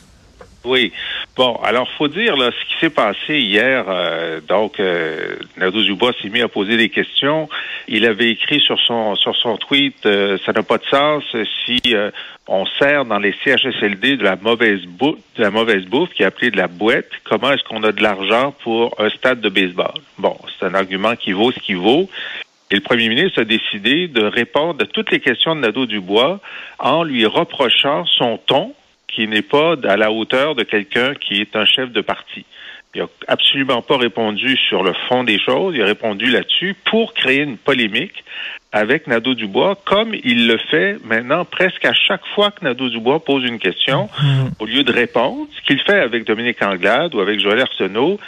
Oui. 0.65 0.91
Bon, 1.37 1.55
alors 1.63 1.87
faut 1.99 2.07
dire 2.07 2.35
là, 2.35 2.49
ce 2.49 2.65
qui 2.65 2.79
s'est 2.79 2.89
passé 2.89 3.37
hier. 3.37 3.85
Euh, 3.87 4.41
donc, 4.41 4.79
euh, 4.79 5.35
Nadeau 5.55 5.83
Dubois 5.83 6.11
s'est 6.19 6.29
mis 6.29 6.41
à 6.41 6.47
poser 6.47 6.77
des 6.77 6.89
questions. 6.89 7.47
Il 7.87 8.07
avait 8.07 8.31
écrit 8.31 8.59
sur 8.59 8.79
son 8.79 9.15
sur 9.15 9.35
son 9.35 9.55
tweet, 9.57 10.03
euh, 10.07 10.39
ça 10.47 10.51
n'a 10.51 10.63
pas 10.63 10.79
de 10.79 10.85
sens 10.85 11.23
si 11.63 11.79
euh, 11.93 12.09
on 12.47 12.65
sert 12.65 13.05
dans 13.05 13.19
les 13.19 13.35
CHSLD 13.43 14.17
de 14.17 14.23
la 14.23 14.35
mauvaise 14.35 14.83
bouffe, 14.87 15.19
de 15.35 15.43
la 15.43 15.51
mauvaise 15.51 15.85
bouffe 15.85 16.09
qui 16.09 16.23
est 16.23 16.25
appelée 16.25 16.49
de 16.49 16.57
la 16.57 16.67
boîte. 16.67 17.05
Comment 17.23 17.51
est-ce 17.51 17.63
qu'on 17.65 17.83
a 17.83 17.91
de 17.91 18.01
l'argent 18.01 18.55
pour 18.63 18.99
un 18.99 19.11
stade 19.11 19.39
de 19.39 19.49
baseball 19.49 19.93
Bon, 20.17 20.35
c'est 20.57 20.65
un 20.65 20.73
argument 20.73 21.15
qui 21.15 21.33
vaut 21.33 21.51
ce 21.51 21.59
qui 21.59 21.75
vaut. 21.75 22.09
Et 22.71 22.75
le 22.75 22.81
premier 22.81 23.09
ministre 23.09 23.41
a 23.41 23.45
décidé 23.45 24.07
de 24.07 24.23
répondre 24.23 24.83
à 24.83 24.87
toutes 24.87 25.11
les 25.11 25.19
questions 25.19 25.55
de 25.55 25.61
Nadeau 25.61 25.85
Dubois 25.85 26.39
en 26.79 27.03
lui 27.03 27.27
reprochant 27.27 28.05
son 28.05 28.39
ton 28.39 28.73
qui 29.07 29.27
n'est 29.27 29.41
pas 29.41 29.75
à 29.83 29.97
la 29.97 30.11
hauteur 30.11 30.55
de 30.55 30.63
quelqu'un 30.63 31.13
qui 31.13 31.41
est 31.41 31.55
un 31.55 31.65
chef 31.65 31.91
de 31.91 32.01
parti. 32.01 32.45
Il 32.95 33.01
n'a 33.01 33.07
absolument 33.27 33.81
pas 33.81 33.97
répondu 33.97 34.57
sur 34.57 34.83
le 34.83 34.93
fond 35.07 35.23
des 35.23 35.39
choses, 35.39 35.75
il 35.75 35.81
a 35.81 35.85
répondu 35.85 36.31
là-dessus 36.31 36.75
pour 36.85 37.13
créer 37.13 37.41
une 37.41 37.57
polémique 37.57 38.23
avec 38.71 39.07
Nadeau-Dubois, 39.07 39.77
comme 39.85 40.13
il 40.23 40.47
le 40.47 40.57
fait 40.57 40.97
maintenant 41.05 41.45
presque 41.45 41.85
à 41.85 41.93
chaque 41.93 42.25
fois 42.33 42.51
que 42.51 42.63
Nadeau-Dubois 42.63 43.23
pose 43.23 43.43
une 43.43 43.59
question, 43.59 44.09
mm-hmm. 44.19 44.51
au 44.59 44.65
lieu 44.65 44.83
de 44.83 44.91
répondre, 44.91 45.47
ce 45.55 45.61
qu'il 45.61 45.79
fait 45.81 45.99
avec 45.99 46.25
Dominique 46.25 46.61
Anglade 46.61 47.15
ou 47.15 47.19
avec 47.19 47.39
Joël 47.39 47.61
Arsenault, 47.61 48.19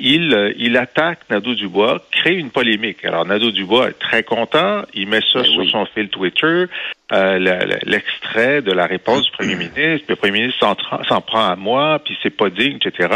il, 0.00 0.34
euh, 0.34 0.52
il 0.58 0.76
attaque 0.76 1.20
Nadeau 1.30 1.54
Dubois, 1.54 2.04
crée 2.10 2.34
une 2.34 2.50
polémique. 2.50 3.04
Alors, 3.04 3.24
Nadeau 3.24 3.50
Dubois 3.50 3.90
est 3.90 3.98
très 3.98 4.22
content, 4.22 4.82
il 4.92 5.08
met 5.08 5.20
ça 5.32 5.40
Ben 5.40 5.44
sur 5.44 5.60
oui. 5.60 5.70
son 5.70 5.86
fil 5.86 6.08
Twitter, 6.08 6.64
euh, 7.12 7.38
le- 7.38 7.66
le- 7.66 7.78
l'extrait 7.90 8.62
de 8.62 8.72
la 8.72 8.86
réponse 8.86 9.24
du 9.24 9.30
premier 9.38 9.56
ministre, 9.56 10.06
le 10.08 10.16
premier 10.16 10.40
ministre 10.40 10.60
s'en 11.08 11.20
prend 11.20 11.48
à 11.50 11.56
moi, 11.56 12.00
puis 12.04 12.16
c'est 12.22 12.30
pas 12.36 12.50
digne, 12.50 12.78
etc. 12.84 13.08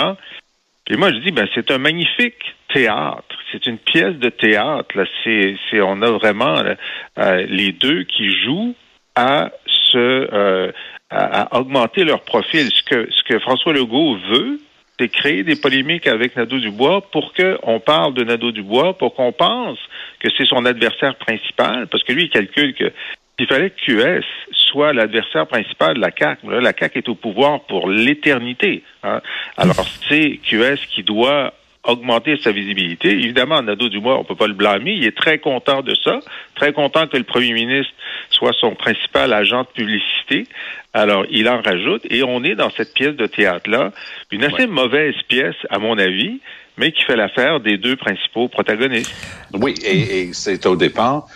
Et 0.90 0.97
moi, 0.97 1.12
je 1.12 1.18
dis, 1.18 1.33
ben, 1.33 1.47
c'est 1.54 1.71
un 1.71 1.78
magnifique 1.78 2.54
théâtre. 2.73 3.23
C'est 3.52 3.66
une 3.66 3.78
pièce 3.78 4.14
de 4.16 4.30
théâtre. 4.30 4.88
Là, 4.97 5.04
c'est, 5.23 5.57
c'est, 5.71 5.80
on 5.83 6.00
a 6.02 6.11
vraiment 6.12 6.62
là, 6.62 6.76
euh, 7.18 7.47
les 7.49 7.73
deux 7.73 8.04
qui 8.04 8.30
jouent 8.42 8.75
à 9.14 9.50
se, 9.66 9.99
euh, 9.99 10.73
à, 11.11 11.42
à 11.57 11.61
augmenter 11.61 12.04
leur 12.04 12.23
profil. 12.23 12.68
Ce 12.75 12.83
que, 12.83 13.09
ce 13.11 13.23
que 13.23 13.38
François 13.38 13.73
Legault 13.75 14.16
veut, 14.30 14.61
c'est 14.99 15.09
créer 15.09 15.45
des 15.45 15.57
polémiques 15.57 16.07
avec 16.07 16.37
Nadeau 16.37 16.59
Dubois 16.59 17.02
pour 17.12 17.33
qu'on 17.35 17.80
parle 17.80 18.14
de 18.14 18.25
Nadeau 18.25 18.50
Dubois, 18.50 18.97
pour 18.99 19.14
qu'on 19.14 19.33
pense 19.33 19.78
que 20.21 20.28
c'est 20.37 20.47
son 20.47 20.64
adversaire 20.64 21.14
principal, 21.16 21.87
parce 21.87 22.02
que 22.02 22.12
lui, 22.12 22.25
il 22.25 22.30
calcule 22.30 22.75
que 22.75 22.92
il 23.38 23.47
fallait 23.47 23.71
que 23.71 24.21
QS 24.21 24.25
soit 24.52 24.92
l'adversaire 24.92 25.47
principal 25.47 25.95
de 25.95 26.00
la 26.00 26.11
CAQ. 26.16 26.50
Là, 26.50 26.61
la 26.61 26.73
CAQ 26.73 26.99
est 26.99 27.09
au 27.09 27.14
pouvoir 27.14 27.61
pour 27.62 27.88
l'éternité. 27.88 28.83
hein. 29.02 29.21
Alors, 29.57 29.87
c'est 30.09 30.38
QS 30.42 30.78
qui 30.90 31.02
doit 31.02 31.54
augmenter 31.85 32.38
sa 32.42 32.52
visibilité. 32.52 33.11
Évidemment, 33.11 33.62
Nadeau 33.62 33.88
Dubois, 33.88 34.18
on 34.18 34.25
peut 34.25 34.35
pas 34.35 34.47
le 34.47 34.54
blâmer. 34.54 34.92
Il 34.92 35.04
est 35.04 35.16
très 35.16 35.38
content 35.38 35.82
de 35.82 35.94
ça, 35.94 36.20
très 36.54 36.73
content 36.73 37.06
que 37.06 37.16
le 37.16 37.25
premier 37.25 37.52
ministre 37.52 37.92
soit 38.30 38.52
son 38.61 38.75
principal 38.75 39.32
agent 39.32 39.62
de 39.62 39.68
publicité. 39.68 40.47
Alors, 40.92 41.25
il 41.30 41.49
en 41.49 41.62
rajoute 41.62 42.02
et 42.11 42.23
on 42.23 42.42
est 42.44 42.54
dans 42.54 42.70
cette 42.70 42.94
pièce 42.94 43.16
de 43.16 43.26
théâtre-là, 43.26 43.92
une 44.30 44.44
assez 44.44 44.66
mauvaise 44.66 45.14
pièce, 45.28 45.56
à 45.70 45.78
mon 45.78 45.99
avis, 45.99 46.40
mais 46.76 46.92
qui 46.92 47.02
fait 47.02 47.16
l'affaire 47.16 47.61
des 47.61 47.76
deux 47.76 47.97
principaux 47.97 48.49
protagonistes. 48.49 49.12
Oui, 49.52 49.75
et, 49.85 50.20
et 50.20 50.32
c'est 50.32 50.64
au 50.66 50.76
départ 50.76 51.26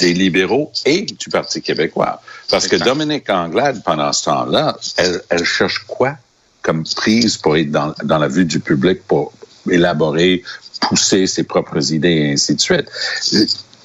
des 0.00 0.12
libéraux 0.12 0.72
et 0.86 1.02
du 1.02 1.28
Parti 1.30 1.62
québécois. 1.62 2.20
Parce 2.50 2.66
que. 2.66 2.76
Dominique 2.76 3.28
Anglade, 3.30 3.82
pendant 3.84 4.12
ce 4.12 4.24
temps-là, 4.24 4.76
elle, 4.96 5.20
elle 5.30 5.44
cherche 5.44 5.80
quoi 5.86 6.14
comme 6.62 6.84
prise 6.84 7.36
pour 7.36 7.56
être 7.56 7.70
dans, 7.70 7.94
dans 8.02 8.18
la 8.18 8.28
vue 8.28 8.44
du 8.44 8.60
public, 8.60 8.98
pour 9.06 9.32
élaborer, 9.70 10.42
pousser 10.80 11.26
ses 11.26 11.42
propres 11.42 11.92
idées 11.92 12.08
et 12.08 12.32
ainsi 12.32 12.54
de 12.54 12.60
suite. 12.60 12.86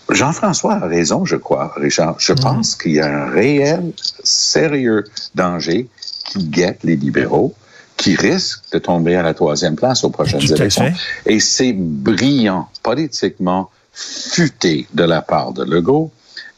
Jean-François 0.09 0.73
a 0.75 0.87
raison, 0.87 1.25
je 1.25 1.35
crois, 1.35 1.73
Richard. 1.77 2.15
Je 2.19 2.33
pense 2.33 2.75
qu'il 2.75 2.93
y 2.93 2.99
a 2.99 3.07
un 3.07 3.29
réel, 3.29 3.93
sérieux 4.23 5.05
danger 5.33 5.87
qui 6.25 6.43
guette 6.45 6.83
les 6.83 6.95
libéraux, 6.95 7.53
qui 7.97 8.15
risque 8.15 8.61
de 8.71 8.79
tomber 8.79 9.15
à 9.15 9.23
la 9.23 9.33
troisième 9.33 9.75
place 9.75 10.03
aux 10.03 10.09
prochaines 10.09 10.41
élections. 10.41 10.91
Et 11.25 11.39
c'est 11.39 11.73
brillant, 11.73 12.67
politiquement 12.81 13.69
futé 13.93 14.87
de 14.93 15.03
la 15.03 15.21
part 15.21 15.53
de 15.53 15.63
Legault. 15.63 16.11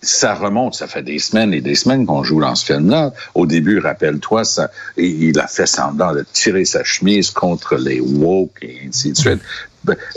Ça 0.05 0.35
remonte, 0.35 0.75
ça 0.75 0.87
fait 0.87 1.01
des 1.01 1.17
semaines 1.17 1.53
et 1.53 1.61
des 1.61 1.73
semaines 1.73 2.05
qu'on 2.05 2.23
joue 2.23 2.39
dans 2.39 2.53
ce 2.53 2.65
film-là. 2.65 3.11
Au 3.33 3.47
début, 3.47 3.79
rappelle-toi, 3.79 4.43
ça, 4.43 4.69
il 4.97 5.39
a 5.39 5.47
fait 5.47 5.65
semblant 5.65 6.13
de 6.13 6.23
tirer 6.31 6.63
sa 6.63 6.83
chemise 6.83 7.31
contre 7.31 7.75
les 7.75 7.99
woke 7.99 8.59
et 8.61 8.81
ainsi 8.87 9.11
de 9.13 9.17
suite. 9.17 9.41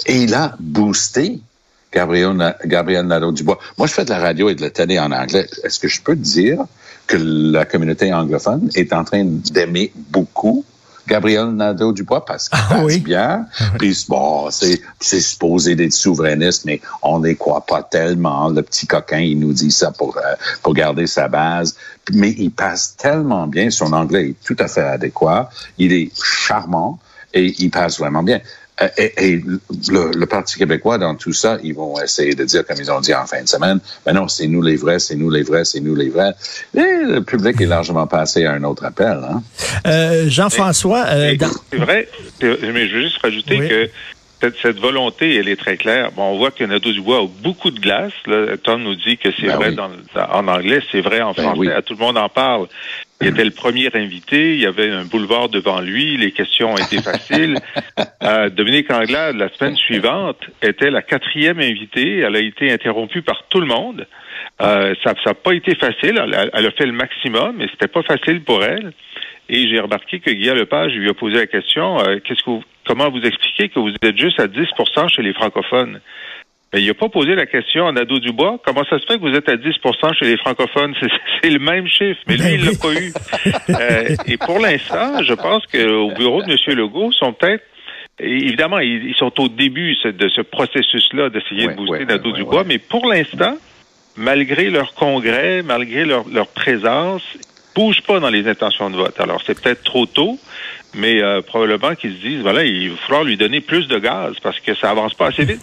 Et 0.07 0.23
il 0.25 0.35
a 0.35 0.55
boosté 0.61 1.41
Gabriel, 1.93 2.57
Gabriel 2.67 3.07
Nadeau-Dubois. 3.07 3.59
Moi, 3.79 3.87
je 3.87 3.95
fais 3.95 4.05
de 4.05 4.11
la 4.11 4.19
radio 4.19 4.51
et 4.51 4.55
de 4.55 4.61
la 4.61 4.71
télé 4.71 4.99
en 4.99 5.11
anglais. 5.11 5.47
Est-ce 5.65 5.81
que 5.81 5.89
je 5.89 6.03
peux 6.03 6.17
dire 6.17 6.67
que 7.07 7.17
la 7.17 7.65
communauté 7.65 8.13
anglophone 8.13 8.69
est 8.75 8.93
en 8.93 9.05
train 9.05 9.25
d'aimer 9.25 9.93
beaucoup 9.97 10.65
Gabriel 11.09 11.49
Nadeau-Dubois 11.49 12.25
parce 12.25 12.49
qu'il 12.49 12.59
Ah 12.71 12.83
oui. 12.85 12.99
bien. 13.01 13.47
Puis 13.79 14.05
bon, 14.09 14.51
c'est 14.51 14.81
c'est 15.01 15.21
supposé 15.21 15.75
d'être 15.75 15.93
souverainiste, 15.93 16.65
mais 16.65 16.81
on 17.03 17.21
n'y 17.21 17.37
croit 17.37 17.65
pas 17.67 17.83
tellement. 17.83 18.49
Le 18.51 18.63
petit 18.63 18.87
coquin, 18.87 19.19
il 19.19 19.39
nous 19.41 19.53
dit 19.53 19.71
ça 19.73 19.91
pour 19.91 20.17
euh, 20.19 20.35
pour 20.63 20.75
garder 20.75 21.07
sa 21.07 21.29
base. 21.29 21.75
Mais 22.13 22.31
il 22.39 22.51
passe 22.51 22.97
tellement 22.97 23.47
bien. 23.47 23.71
Son 23.71 23.93
anglais 23.93 24.31
est 24.31 24.45
tout 24.47 24.57
à 24.61 24.69
fait 24.69 24.83
adéquat. 24.83 25.51
Il 25.79 25.93
est 25.93 26.11
charmant 26.23 26.99
et 27.35 27.55
il 27.59 27.71
passe 27.71 27.99
vraiment 27.99 28.23
bien. 28.23 28.41
Euh, 28.81 28.89
Et, 28.97 29.13
et 29.35 29.37
le, 29.91 30.11
le 30.17 30.27
Parti 30.27 30.57
québécois, 30.59 30.99
dans 30.99 31.15
tout 31.17 31.33
ça, 31.33 31.59
ils 31.63 31.75
vont 31.75 32.01
essayer 32.01 32.35
de 32.35 32.45
dire, 32.45 32.65
comme 32.67 32.77
ils 32.79 32.91
ont 32.93 33.01
dit 33.01 33.15
en 33.15 33.27
fin 33.27 33.43
de 33.43 33.49
semaine, 33.49 33.81
ben 34.07 34.13
non, 34.13 34.29
c'est 34.29 34.47
nous 34.47 34.63
les 34.63 34.77
vrais, 34.77 34.99
c'est 35.01 35.17
nous 35.17 35.31
les 35.31 35.43
vrais, 35.43 35.65
c'est 35.65 35.81
nous 35.81 35.95
les 35.97 36.09
vrais. 36.11 36.33
Et 36.77 36.81
le 37.05 37.21
public 37.23 37.61
est 37.61 37.67
largement 37.67 38.07
passé 38.07 38.45
à 38.45 38.53
un 38.53 38.63
autre 38.65 38.85
appel. 38.85 39.19
Hein? 39.29 39.43
Euh, 39.87 40.29
Jean-François, 40.29 41.05
euh, 41.09 41.37
dans- 41.37 41.49
C'est 41.73 41.79
vrai, 41.79 42.09
mais 42.41 42.89
je 42.89 42.95
veux 42.95 43.03
juste 43.03 43.19
rajouter 43.23 43.59
Oui. 43.61 43.69
que 43.69 43.91
cette, 44.41 44.55
cette 44.63 44.79
volonté, 44.79 45.35
elle 45.37 45.49
est 45.49 45.57
très 45.57 45.77
claire. 45.77 46.13
Bon, 46.13 46.35
on 46.35 46.39
voit 46.39 46.53
que 46.53 46.63
Nadeau 46.63 46.93
Dubois 46.93 47.19
a 47.23 47.27
beaucoup 47.43 47.73
de 47.73 47.81
glace. 47.81 48.13
Là. 48.27 48.57
Tom 48.63 48.85
nous 48.85 48.95
dit 48.95 49.17
que 49.19 49.31
c'est 49.41 49.49
Ben 49.49 49.57
vrai 49.57 49.69
oui. 49.71 49.75
dans, 49.77 49.91
en 50.33 50.47
anglais, 50.47 50.81
c'est 50.93 51.01
vrai 51.01 51.21
en 51.21 51.33
Ben 51.33 51.43
français. 51.43 51.59
oui. 51.59 51.69
Tout 51.85 51.95
le 51.95 52.01
monde 52.01 52.19
en 52.19 52.29
parle. 52.29 52.69
Il 53.21 53.29
était 53.29 53.45
le 53.45 53.51
premier 53.51 53.89
invité, 53.95 54.55
il 54.55 54.61
y 54.61 54.67
avait 54.67 54.91
un 54.91 55.05
boulevard 55.05 55.49
devant 55.49 55.81
lui, 55.81 56.17
les 56.17 56.31
questions 56.31 56.77
étaient 56.77 57.03
faciles. 57.03 57.57
Euh, 58.23 58.51
Dominique 58.51 58.91
Anglade, 58.93 59.37
la 59.37 59.49
semaine 59.49 59.77
suivante, 59.77 60.39
était 60.61 60.91
la 60.91 61.03
quatrième 61.03 61.61
invitée. 61.61 62.19
Elle 62.19 62.35
a 62.37 62.41
été 62.41 62.71
interrompue 62.71 63.23
par 63.23 63.45
tout 63.49 63.61
le 63.61 63.67
monde. 63.67 64.07
Euh, 64.61 64.93
ça 65.05 65.15
n'a 65.25 65.35
pas 65.35 65.55
été 65.55 65.75
facile. 65.77 66.21
Elle 66.23 66.35
a, 66.35 66.47
elle 66.53 66.67
a 66.67 66.71
fait 66.73 66.85
le 66.85 66.93
maximum, 66.93 67.57
mais 67.57 67.69
c'était 67.71 67.87
pas 67.89 68.03
facile 68.03 68.43
pour 68.43 68.63
elle. 68.65 68.93
Et 69.49 69.69
j'ai 69.69 69.79
remarqué 69.81 70.19
que 70.21 70.31
Guillaume 70.31 70.59
Lepage 70.59 70.93
lui 70.93 71.09
a 71.09 71.15
posé 71.15 71.37
la 71.37 71.47
question 71.47 71.99
euh, 72.01 72.19
qu'est-ce 72.23 72.43
que 72.43 72.51
vous- 72.51 72.65
comment 72.87 73.09
vous 73.09 73.23
expliquez 73.23 73.69
que 73.69 73.79
vous 73.79 73.93
êtes 74.03 74.19
juste 74.19 74.41
à 74.41 74.47
10% 74.49 75.09
chez 75.09 75.23
les 75.23 75.33
francophones? 75.33 76.01
Mais 76.73 76.83
il 76.83 76.87
n'a 76.87 76.95
pas 76.95 77.09
posé 77.09 77.35
la 77.35 77.47
question 77.47 77.89
à 77.89 77.93
Nadeau 77.93 78.19
Dubois 78.19 78.59
comment 78.65 78.85
ça 78.91 78.99
se 78.99 79.07
fait 79.07 79.15
que 79.19 79.21
vous 79.23 79.35
êtes 79.35 79.49
à 79.49 79.57
10% 79.57 80.15
chez 80.19 80.27
les 80.27 80.37
francophones? 80.37 80.95
C'est 81.01 81.09
c'est 81.43 81.51
le 81.51 81.59
même 81.61 81.87
chiffre, 81.87 82.21
mais 82.27 82.37
lui, 82.37 82.43
Ben 82.43 82.55
il 82.61 82.65
l'a 82.67 82.73
pas 82.81 82.93
eu. 82.93 83.13
Euh, 83.71 84.17
et 84.27 84.37
pour 84.37 84.59
l'instant, 84.59 85.23
je 85.23 85.33
pense 85.35 85.65
qu'au 85.67 86.11
bureau 86.15 86.43
de 86.43 86.51
M. 86.53 86.77
Legault, 86.79 87.13
sont 87.13 87.33
peut-être 87.33 87.65
évidemment, 88.21 88.81
ils, 88.81 89.07
ils 89.11 89.15
sont 89.15 89.33
au 89.41 89.49
début 89.49 89.95
ce- 90.03 90.09
de 90.09 90.29
ce 90.29 90.41
processus-là 90.43 91.31
d'essayer 91.31 91.67
Ouais, 91.67 91.73
de 91.73 91.77
booster 91.77 91.93
ouais, 92.01 92.05
Nadeau 92.05 92.33
Dubois, 92.33 92.63
ouais. 92.63 92.67
mais 92.67 92.79
pour 92.79 93.07
l'instant, 93.09 93.57
malgré 94.17 94.69
leur 94.71 94.95
congrès, 94.95 95.63
malgré 95.63 96.05
leur, 96.05 96.29
leur 96.29 96.49
présence, 96.49 97.23
ils 97.37 97.41
bougent 97.77 98.03
pas 98.03 98.19
dans 98.19 98.31
les 98.31 98.49
intentions 98.49 98.91
de 98.91 98.97
vote. 98.97 99.19
Alors, 99.21 99.41
c'est 99.47 99.61
peut-être 99.63 99.85
trop 99.85 100.05
tôt, 100.07 100.37
mais 100.95 101.23
euh, 101.23 101.43
probablement 101.43 101.95
qu'ils 101.95 102.17
se 102.17 102.21
disent, 102.21 102.41
voilà, 102.41 102.65
il 102.65 102.91
va 102.91 102.97
falloir 103.07 103.25
lui 103.25 103.37
donner 103.37 103.61
plus 103.61 103.87
de 103.89 103.99
gaz 103.99 104.35
parce 104.43 104.59
que 104.61 104.75
ça 104.75 104.91
avance 104.91 105.15
pas 105.15 105.29
assez 105.29 105.45
vite. 105.45 105.61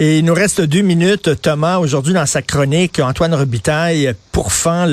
Et 0.00 0.18
il 0.18 0.24
nous 0.24 0.34
reste 0.34 0.60
deux 0.62 0.80
minutes. 0.80 1.40
Thomas, 1.42 1.78
aujourd'hui, 1.78 2.14
dans 2.14 2.26
sa 2.26 2.42
chronique, 2.42 2.98
Antoine 2.98 3.34
Robitaille 3.34 4.14
pourfend 4.32 4.86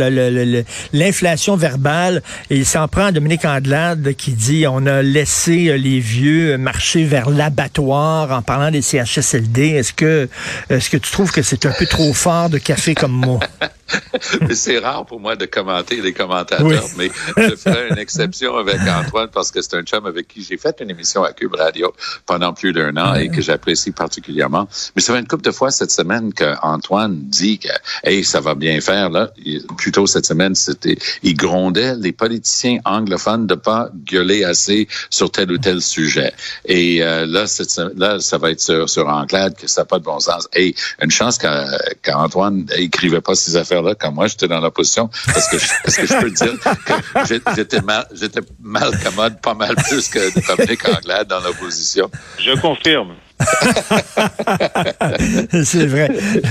l'inflation 0.93 1.55
verbale 1.55 2.21
et 2.50 2.57
il 2.57 2.65
s'en 2.65 2.88
prend 2.88 3.05
à 3.05 3.12
Dominique 3.12 3.45
Andelade 3.45 4.13
qui 4.15 4.33
dit 4.33 4.65
on 4.67 4.86
a 4.86 5.01
laissé 5.01 5.69
euh, 5.69 5.77
les 5.77 6.00
vieux 6.00 6.57
marcher 6.57 7.05
vers 7.05 7.29
l'abattoir 7.29 8.31
en 8.31 8.41
parlant 8.41 8.71
des 8.71 8.81
CHSLD. 8.81 9.69
Est-ce 9.69 9.93
que, 9.93 10.27
est-ce 10.69 10.89
que 10.89 10.98
tu 10.98 11.09
trouves 11.12 11.31
que 11.31 11.41
c'est 11.41 11.65
un 11.65 11.74
peu 11.77 11.86
trop 11.86 12.13
fort 12.13 12.50
de 12.50 12.57
café 12.57 12.95
comme 12.95 13.13
mot? 13.13 13.39
Mais 14.41 14.55
c'est 14.55 14.77
rare 14.79 15.05
pour 15.05 15.19
moi 15.19 15.36
de 15.36 15.46
commenter 15.46 16.01
les 16.01 16.13
commentateurs, 16.13 16.62
Oui. 16.63 16.75
mais 16.98 17.10
je 17.38 17.55
ferai 17.55 17.89
une 17.89 17.98
exception 17.98 18.55
avec 18.58 18.79
Antoine 18.81 19.29
parce 19.34 19.51
que 19.51 19.62
c'est 19.62 19.75
un 19.75 19.84
chum 19.84 20.05
avec 20.05 20.27
qui 20.27 20.43
j'ai 20.43 20.58
fait 20.58 20.75
une 20.81 20.89
émission 20.89 21.24
à 21.24 21.34
Cube 21.34 21.53
Radio 21.55 21.93
pendant 22.25 22.53
plus 22.53 22.74
d'un 22.74 22.96
an 22.98 23.15
et 23.15 23.29
que 23.29 23.41
j'apprécie 23.41 23.91
particulièrement. 23.91 24.67
Mais 24.96 25.01
ça 25.01 25.13
fait 25.13 25.19
une 25.19 25.27
couple 25.27 25.43
de 25.43 25.51
fois 25.51 25.72
cette 25.72 25.91
semaine 25.91 26.34
qu'Antoine 26.34 27.17
dit 27.24 27.60
que 27.60 27.69
hey, 28.03 28.24
ça 28.24 28.39
va 28.41 28.55
bien 28.55 28.79
faire 28.81 29.10
là. 29.10 29.31
Plutôt 29.77 30.08
cette 30.08 30.25
semaine, 30.25 30.55
c'était 30.55 30.98
il 31.24 31.36
grondait 31.36 31.96
les 31.96 32.12
politiciens 32.12 32.79
anglophones 32.86 33.48
de 33.48 33.55
pas 33.55 33.89
gueuler 34.05 34.43
assez 34.43 34.88
sur 35.10 35.31
tel 35.31 35.51
ou 35.51 35.58
tel 35.58 35.81
sujet. 35.81 36.34
Et 36.65 37.03
euh, 37.03 37.25
là, 37.25 37.48
cette 37.48 37.69
là, 37.96 38.19
ça 38.19 38.38
va 38.38 38.51
être 38.51 38.62
sur, 38.62 38.89
sur 38.89 39.08
Anglade 39.08 39.55
que 39.55 39.67
ça 39.67 39.81
n'a 39.81 39.86
pas 39.86 40.00
de 40.00 40.03
bon 40.03 40.19
sens. 40.19 40.48
Et 40.55 40.75
une 41.01 41.12
chance 41.12 41.38
qu'A- 41.38 41.77
qu'Antoine 42.01 42.65
écrivait 42.75 43.22
pas 43.22 43.36
ces 43.36 43.58
quand 44.00 44.12
moi 44.12 44.27
j'étais 44.27 44.48
dans 44.48 44.59
l'opposition, 44.59 45.09
parce 45.25 45.48
que 45.50 45.57
je, 45.57 45.67
parce 45.83 45.95
que 45.95 46.05
je 46.05 46.13
peux 46.19 46.31
dire 46.31 46.53
que 46.63 47.55
j'étais 47.55 47.81
mal, 47.81 48.07
j'étais 48.13 48.41
mal 48.62 48.91
commode, 49.03 49.41
pas 49.41 49.53
mal 49.53 49.75
plus 49.75 50.07
que 50.09 50.19
Dominique 50.48 50.88
Anglade 50.88 51.27
dans 51.27 51.39
l'opposition. 51.41 52.09
Je 52.39 52.59
confirme. 52.59 53.15
c'est 55.63 55.86
vrai. 55.86 56.10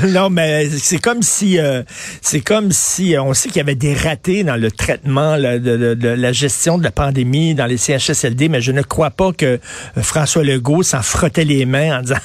Non, 0.08 0.30
mais 0.30 0.70
c'est 0.70 0.98
comme 0.98 1.22
si, 1.22 1.58
euh, 1.58 1.82
c'est 2.22 2.40
comme 2.40 2.72
si 2.72 3.14
on 3.18 3.34
sait 3.34 3.48
qu'il 3.48 3.58
y 3.58 3.60
avait 3.60 3.74
des 3.74 3.92
ratés 3.94 4.42
dans 4.42 4.56
le 4.56 4.70
traitement 4.70 5.36
de, 5.36 5.58
de, 5.58 6.08
la 6.08 6.32
gestion 6.32 6.78
de 6.78 6.84
la 6.84 6.90
pandémie 6.90 7.54
dans 7.54 7.66
les 7.66 7.76
CHSLD, 7.76 8.48
mais 8.48 8.62
je 8.62 8.72
ne 8.72 8.80
crois 8.82 9.10
pas 9.10 9.32
que 9.32 9.60
François 10.00 10.44
Legault 10.44 10.82
s'en 10.82 11.02
frottait 11.02 11.44
les 11.44 11.66
mains 11.66 11.98
en 11.98 12.02
disant 12.02 12.16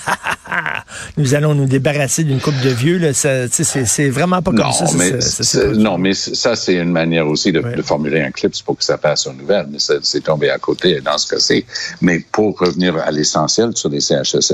nous 1.17 1.35
allons 1.35 1.55
nous 1.55 1.65
débarrasser 1.65 2.23
d'une 2.23 2.39
coupe 2.39 2.59
de 2.61 2.69
vieux. 2.69 2.99
C'est 3.13 4.09
vraiment 4.09 4.41
pas 4.41 4.51
comme 4.51 4.59
non, 4.59 4.71
ça. 4.71 4.85
Mais 4.97 5.11
non, 5.75 5.97
mais 5.97 6.13
ça, 6.13 6.55
c'est 6.55 6.75
une 6.75 6.91
manière 6.91 7.27
aussi 7.27 7.51
de, 7.51 7.61
de, 7.61 7.81
formuler 7.81 8.21
un 8.21 8.31
clip 8.31 8.53
pour 8.65 8.77
que 8.77 8.83
ça 8.83 8.97
passe 8.97 9.27
aux 9.27 9.33
nouvelles. 9.33 9.67
Mais 9.69 9.79
c'est 9.79 10.21
tombé 10.21 10.49
à 10.49 10.57
côté 10.57 11.01
dans 11.01 11.17
ce 11.17 11.33
cas-ci. 11.33 11.65
Mais 12.01 12.23
pour 12.31 12.57
revenir 12.59 12.97
à 12.97 13.11
l'essentiel 13.11 13.71
sur 13.75 13.89
les 13.89 13.99
CHSLD, 13.99 14.52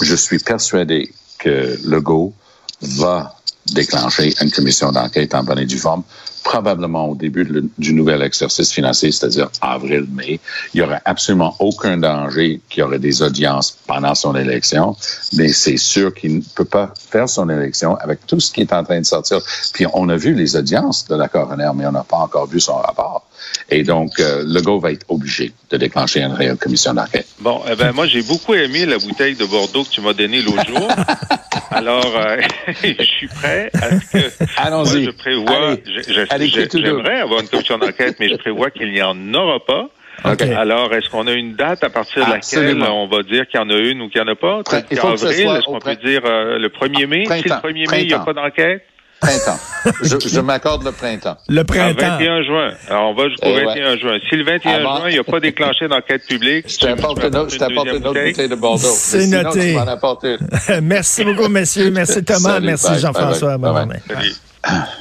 je 0.00 0.14
suis 0.14 0.38
persuadé 0.38 1.12
que 1.38 1.78
Legault 1.84 2.32
va 2.80 3.34
déclencher 3.72 4.34
une 4.42 4.50
commission 4.50 4.92
d'enquête 4.92 5.34
en 5.34 5.42
bonne 5.42 5.58
et 5.58 5.66
due 5.66 5.78
forme, 5.78 6.02
probablement 6.42 7.08
au 7.08 7.14
début 7.14 7.48
du 7.78 7.94
nouvel 7.94 8.20
exercice 8.20 8.70
financier, 8.70 9.10
c'est-à-dire 9.10 9.48
avril-mai. 9.62 10.38
Il 10.74 10.80
y 10.80 10.82
aurait 10.82 11.00
absolument 11.06 11.56
aucun 11.58 11.96
danger 11.96 12.60
qu'il 12.68 12.80
y 12.80 12.82
aurait 12.82 12.98
des 12.98 13.22
audiences 13.22 13.78
pendant 13.86 14.14
son 14.14 14.36
élection, 14.36 14.94
mais 15.32 15.52
c'est 15.52 15.78
sûr 15.78 16.12
qu'il 16.12 16.36
ne 16.36 16.42
peut 16.54 16.66
pas 16.66 16.92
faire 16.96 17.28
son 17.28 17.48
élection 17.48 17.96
avec 17.96 18.26
tout 18.26 18.40
ce 18.40 18.52
qui 18.52 18.60
est 18.60 18.72
en 18.72 18.84
train 18.84 19.00
de 19.00 19.06
sortir. 19.06 19.40
Puis 19.72 19.86
on 19.94 20.08
a 20.10 20.16
vu 20.16 20.34
les 20.34 20.54
audiences 20.56 21.06
de 21.08 21.14
la 21.14 21.28
coroner, 21.28 21.70
mais 21.74 21.86
on 21.86 21.92
n'a 21.92 22.04
pas 22.04 22.18
encore 22.18 22.46
vu 22.46 22.60
son 22.60 22.76
rapport. 22.76 23.23
Et 23.70 23.82
donc, 23.82 24.20
euh, 24.20 24.44
Legault 24.46 24.78
va 24.78 24.92
être 24.92 25.06
obligé 25.08 25.52
de 25.70 25.76
déclencher 25.76 26.22
une 26.22 26.32
réelle 26.32 26.56
commission 26.56 26.92
d'enquête. 26.92 27.26
Bon, 27.40 27.62
eh 27.70 27.74
ben 27.74 27.92
moi, 27.92 28.06
j'ai 28.06 28.22
beaucoup 28.22 28.54
aimé 28.54 28.84
la 28.86 28.98
bouteille 28.98 29.34
de 29.36 29.44
Bordeaux 29.44 29.84
que 29.84 29.88
tu 29.88 30.00
m'as 30.00 30.12
donnée 30.12 30.42
l'autre 30.42 30.66
jour. 30.66 30.88
Alors, 31.70 32.14
euh, 32.16 32.36
je 32.82 33.02
suis 33.02 33.26
prêt 33.26 33.70
à 33.74 33.98
ce 33.98 34.12
que 34.12 34.44
Allons-y. 34.58 35.04
je 35.04 35.10
prévois, 35.10 35.76
j'aimerais 35.96 37.20
avoir 37.20 37.40
une 37.40 37.48
commission 37.48 37.78
d'enquête, 37.78 38.16
mais 38.20 38.28
je 38.28 38.36
prévois 38.36 38.70
qu'il 38.70 38.92
n'y 38.92 39.02
en 39.02 39.34
aura 39.34 39.64
pas. 39.64 39.88
Alors, 40.22 40.92
est-ce 40.94 41.10
qu'on 41.10 41.26
a 41.26 41.32
une 41.32 41.54
date 41.54 41.84
à 41.84 41.90
partir 41.90 42.24
de 42.24 42.30
laquelle 42.30 42.82
on 42.82 43.08
va 43.08 43.22
dire 43.22 43.46
qu'il 43.48 43.60
y 43.60 43.62
en 43.62 43.70
a 43.70 43.76
une 43.76 44.02
ou 44.02 44.08
qu'il 44.08 44.22
n'y 44.22 44.28
en 44.28 44.32
a 44.32 44.36
pas? 44.36 44.62
Il 44.90 44.96
faut 44.96 45.08
avril, 45.08 45.48
est-ce 45.48 45.66
qu'on 45.66 45.78
peut 45.78 45.96
dire 45.96 46.22
euh, 46.24 46.58
le 46.58 46.68
1er 46.68 47.06
mai? 47.06 47.22
Printemps. 47.24 47.60
Si 47.62 47.68
le 47.68 47.72
1er 47.72 47.90
mai, 47.90 48.02
il 48.02 48.08
n'y 48.08 48.14
a 48.14 48.20
pas 48.20 48.32
d'enquête? 48.32 48.82
Printemps. 49.20 49.58
je, 50.02 50.28
je 50.28 50.40
m'accorde 50.40 50.84
le 50.84 50.92
printemps. 50.92 51.36
Le 51.48 51.64
printemps. 51.64 52.18
Le 52.18 52.26
21 52.26 52.42
juin. 52.42 52.70
Alors, 52.88 53.10
on 53.10 53.14
va 53.14 53.28
jusqu'au 53.28 53.54
21 53.54 53.92
eh 53.94 53.98
juin. 53.98 54.18
Si 54.28 54.36
le 54.36 54.44
21 54.44 54.80
juin, 54.80 55.02
il 55.08 55.12
n'y 55.12 55.18
a 55.18 55.24
pas 55.24 55.40
déclenché 55.40 55.88
d'enquête 55.88 56.26
publique, 56.26 56.66
je 56.68 56.78
t'apporte 56.78 57.18
une, 57.22 57.36
autre, 57.36 57.54
une 57.54 57.78
autre 57.78 58.24
bouteille 58.26 58.48
de 58.48 58.54
Bordeaux. 58.54 58.92
C'est 58.94 59.26
noté. 59.26 59.76
Sinon, 59.76 60.80
merci 60.82 61.24
beaucoup, 61.24 61.48
messieurs. 61.48 61.90
Merci 61.90 62.24
Thomas. 62.24 62.60
merci 62.60 62.98
Jean-François. 62.98 63.58
Bye 63.58 63.86
bye. 63.86 64.94